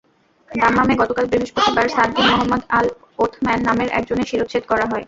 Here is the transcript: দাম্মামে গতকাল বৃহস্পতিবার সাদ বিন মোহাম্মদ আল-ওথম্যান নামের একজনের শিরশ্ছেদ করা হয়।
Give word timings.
দাম্মামে 0.51 0.93
গতকাল 1.01 1.25
বৃহস্পতিবার 1.31 1.87
সাদ 1.95 2.09
বিন 2.15 2.27
মোহাম্মদ 2.29 2.61
আল-ওথম্যান 2.77 3.59
নামের 3.67 3.89
একজনের 3.97 4.29
শিরশ্ছেদ 4.31 4.63
করা 4.71 4.85
হয়। 4.85 4.99